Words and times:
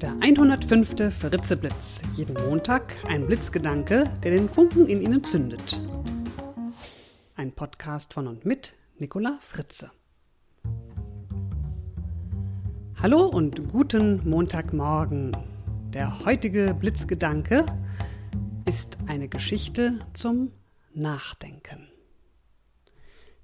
Der 0.00 0.16
105. 0.18 1.12
Fritzeblitz. 1.12 2.00
Jeden 2.16 2.34
Montag 2.46 2.96
ein 3.06 3.26
Blitzgedanke, 3.26 4.10
der 4.22 4.30
den 4.30 4.48
Funken 4.48 4.86
in 4.86 5.02
Ihnen 5.02 5.22
zündet. 5.24 5.78
Ein 7.36 7.52
Podcast 7.52 8.14
von 8.14 8.26
und 8.26 8.46
mit 8.46 8.72
Nicola 8.98 9.36
Fritze. 9.42 9.90
Hallo 12.96 13.26
und 13.26 13.68
guten 13.68 14.26
Montagmorgen. 14.26 15.36
Der 15.92 16.24
heutige 16.24 16.72
Blitzgedanke 16.72 17.66
ist 18.66 18.96
eine 19.06 19.28
Geschichte 19.28 19.98
zum 20.14 20.52
Nachdenken. 20.94 21.88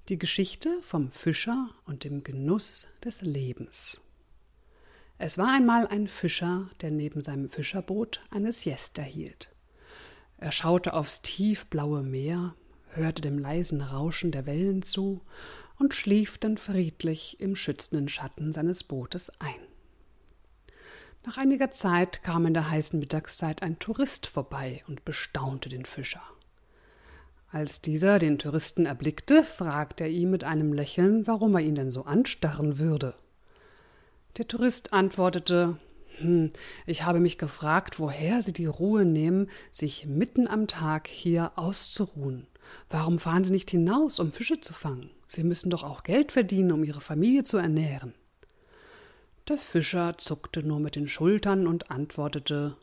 Die 0.08 0.16
Geschichte 0.16 0.70
vom 0.80 1.10
Fischer 1.10 1.68
und 1.84 2.04
dem 2.04 2.22
Genuss 2.22 2.86
des 3.04 3.20
Lebens. 3.20 4.00
Es 5.18 5.38
war 5.38 5.52
einmal 5.54 5.86
ein 5.86 6.08
Fischer, 6.08 6.68
der 6.82 6.90
neben 6.90 7.22
seinem 7.22 7.48
Fischerboot 7.48 8.20
eine 8.30 8.52
Siesta 8.52 9.02
hielt. 9.02 9.48
Er 10.36 10.52
schaute 10.52 10.92
aufs 10.92 11.22
tiefblaue 11.22 12.02
Meer, 12.02 12.54
hörte 12.90 13.22
dem 13.22 13.38
leisen 13.38 13.80
Rauschen 13.80 14.30
der 14.30 14.44
Wellen 14.44 14.82
zu 14.82 15.22
und 15.78 15.94
schlief 15.94 16.36
dann 16.36 16.58
friedlich 16.58 17.40
im 17.40 17.56
schützenden 17.56 18.08
Schatten 18.08 18.52
seines 18.52 18.84
Bootes 18.84 19.30
ein. 19.38 19.60
Nach 21.24 21.38
einiger 21.38 21.70
Zeit 21.70 22.22
kam 22.22 22.46
in 22.46 22.54
der 22.54 22.70
heißen 22.70 23.00
Mittagszeit 23.00 23.62
ein 23.62 23.78
Tourist 23.78 24.26
vorbei 24.26 24.84
und 24.86 25.04
bestaunte 25.04 25.68
den 25.70 25.86
Fischer. 25.86 26.22
Als 27.50 27.80
dieser 27.80 28.18
den 28.18 28.38
Touristen 28.38 28.86
erblickte, 28.86 29.44
fragte 29.44 30.04
er 30.04 30.10
ihn 30.10 30.30
mit 30.30 30.44
einem 30.44 30.72
Lächeln, 30.72 31.26
warum 31.26 31.54
er 31.54 31.62
ihn 31.62 31.74
denn 31.74 31.90
so 31.90 32.04
anstarren 32.04 32.78
würde. 32.78 33.14
Der 34.36 34.46
Tourist 34.46 34.92
antwortete 34.92 35.78
hm, 36.18 36.50
ich 36.86 37.04
habe 37.04 37.20
mich 37.20 37.38
gefragt, 37.38 37.98
woher 37.98 38.42
Sie 38.42 38.52
die 38.52 38.66
Ruhe 38.66 39.04
nehmen, 39.04 39.48
sich 39.70 40.06
mitten 40.06 40.48
am 40.48 40.66
Tag 40.66 41.08
hier 41.08 41.52
auszuruhen. 41.56 42.46
Warum 42.90 43.18
fahren 43.18 43.44
Sie 43.44 43.52
nicht 43.52 43.70
hinaus, 43.70 44.18
um 44.18 44.32
Fische 44.32 44.60
zu 44.60 44.72
fangen? 44.72 45.10
Sie 45.28 45.44
müssen 45.44 45.70
doch 45.70 45.82
auch 45.82 46.02
Geld 46.02 46.32
verdienen, 46.32 46.72
um 46.72 46.84
Ihre 46.84 47.00
Familie 47.00 47.44
zu 47.44 47.58
ernähren. 47.58 48.14
Der 49.48 49.58
Fischer 49.58 50.18
zuckte 50.18 50.62
nur 50.62 50.80
mit 50.80 50.96
den 50.96 51.08
Schultern 51.08 51.66
und 51.66 51.90
antwortete 51.90 52.76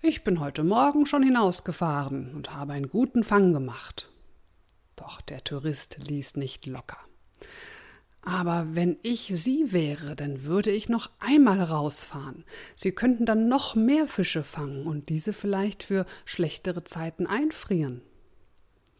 ich 0.00 0.22
bin 0.22 0.38
heute 0.38 0.64
Morgen 0.64 1.06
schon 1.06 1.22
hinausgefahren 1.22 2.34
und 2.34 2.52
habe 2.52 2.74
einen 2.74 2.90
guten 2.90 3.24
Fang 3.24 3.52
gemacht. 3.52 4.10
Doch 4.96 5.22
der 5.22 5.42
Tourist 5.42 5.98
ließ 6.06 6.36
nicht 6.36 6.66
locker. 6.66 6.98
Aber 8.26 8.68
wenn 8.70 8.96
ich 9.02 9.30
Sie 9.34 9.72
wäre, 9.72 10.16
dann 10.16 10.44
würde 10.44 10.70
ich 10.70 10.88
noch 10.88 11.10
einmal 11.18 11.62
rausfahren. 11.62 12.44
Sie 12.74 12.92
könnten 12.92 13.26
dann 13.26 13.48
noch 13.48 13.74
mehr 13.74 14.06
Fische 14.06 14.42
fangen 14.42 14.86
und 14.86 15.10
diese 15.10 15.34
vielleicht 15.34 15.82
für 15.82 16.06
schlechtere 16.24 16.84
Zeiten 16.84 17.26
einfrieren. 17.26 18.00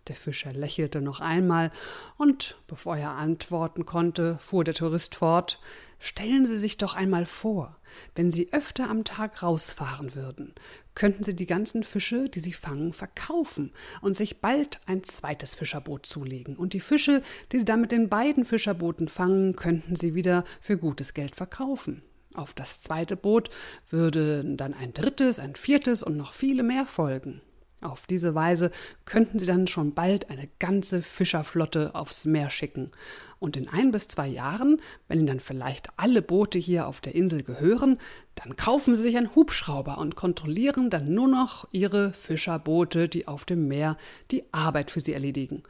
Der 0.08 0.16
Fischer 0.16 0.52
lächelte 0.52 1.00
noch 1.00 1.20
einmal, 1.20 1.70
und 2.18 2.58
bevor 2.66 2.98
er 2.98 3.12
antworten 3.12 3.86
konnte, 3.86 4.38
fuhr 4.38 4.62
der 4.62 4.74
Tourist 4.74 5.14
fort 5.14 5.58
Stellen 5.98 6.44
Sie 6.44 6.58
sich 6.58 6.76
doch 6.76 6.94
einmal 6.94 7.24
vor, 7.24 7.78
wenn 8.14 8.32
Sie 8.32 8.52
öfter 8.52 8.88
am 8.88 9.04
Tag 9.04 9.42
rausfahren 9.42 10.14
würden, 10.14 10.54
könnten 10.94 11.22
Sie 11.22 11.34
die 11.34 11.46
ganzen 11.46 11.82
Fische, 11.82 12.28
die 12.28 12.40
Sie 12.40 12.52
fangen, 12.52 12.92
verkaufen 12.92 13.72
und 14.00 14.16
sich 14.16 14.40
bald 14.40 14.80
ein 14.86 15.02
zweites 15.02 15.54
Fischerboot 15.54 16.06
zulegen. 16.06 16.56
Und 16.56 16.72
die 16.72 16.80
Fische, 16.80 17.22
die 17.52 17.58
Sie 17.58 17.64
dann 17.64 17.80
mit 17.80 17.92
den 17.92 18.08
beiden 18.08 18.44
Fischerbooten 18.44 19.08
fangen, 19.08 19.56
könnten 19.56 19.96
Sie 19.96 20.14
wieder 20.14 20.44
für 20.60 20.78
gutes 20.78 21.14
Geld 21.14 21.36
verkaufen. 21.36 22.02
Auf 22.34 22.52
das 22.52 22.80
zweite 22.80 23.16
Boot 23.16 23.48
würden 23.88 24.56
dann 24.56 24.74
ein 24.74 24.92
drittes, 24.92 25.38
ein 25.38 25.54
viertes 25.54 26.02
und 26.02 26.16
noch 26.16 26.32
viele 26.32 26.64
mehr 26.64 26.86
folgen. 26.86 27.40
Auf 27.84 28.06
diese 28.06 28.34
Weise 28.34 28.70
könnten 29.04 29.38
sie 29.38 29.44
dann 29.44 29.66
schon 29.66 29.92
bald 29.92 30.30
eine 30.30 30.48
ganze 30.58 31.02
Fischerflotte 31.02 31.94
aufs 31.94 32.24
Meer 32.24 32.48
schicken. 32.48 32.92
Und 33.38 33.58
in 33.58 33.68
ein 33.68 33.90
bis 33.90 34.08
zwei 34.08 34.26
Jahren, 34.26 34.80
wenn 35.06 35.18
ihnen 35.18 35.26
dann 35.26 35.40
vielleicht 35.40 35.90
alle 35.98 36.22
Boote 36.22 36.58
hier 36.58 36.86
auf 36.86 37.02
der 37.02 37.14
Insel 37.14 37.42
gehören, 37.42 37.98
dann 38.36 38.56
kaufen 38.56 38.96
sie 38.96 39.02
sich 39.02 39.18
einen 39.18 39.34
Hubschrauber 39.34 39.98
und 39.98 40.16
kontrollieren 40.16 40.88
dann 40.88 41.12
nur 41.12 41.28
noch 41.28 41.68
ihre 41.72 42.14
Fischerboote, 42.14 43.06
die 43.06 43.28
auf 43.28 43.44
dem 43.44 43.68
Meer 43.68 43.98
die 44.30 44.44
Arbeit 44.50 44.90
für 44.90 45.00
sie 45.00 45.12
erledigen. 45.12 45.62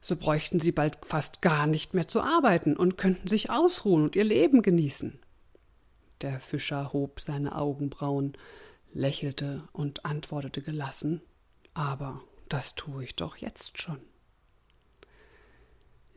So 0.00 0.16
bräuchten 0.16 0.58
sie 0.58 0.72
bald 0.72 0.98
fast 1.02 1.40
gar 1.40 1.68
nicht 1.68 1.94
mehr 1.94 2.08
zu 2.08 2.20
arbeiten 2.20 2.76
und 2.76 2.98
könnten 2.98 3.28
sich 3.28 3.48
ausruhen 3.48 4.02
und 4.02 4.16
ihr 4.16 4.24
Leben 4.24 4.62
genießen. 4.62 5.20
Der 6.20 6.40
Fischer 6.40 6.92
hob 6.92 7.20
seine 7.20 7.54
Augenbrauen, 7.54 8.32
lächelte 8.92 9.62
und 9.72 10.04
antwortete 10.04 10.62
gelassen 10.62 11.22
aber 11.74 12.22
das 12.48 12.74
tue 12.74 13.04
ich 13.04 13.14
doch 13.16 13.36
jetzt 13.36 13.80
schon. 13.80 14.00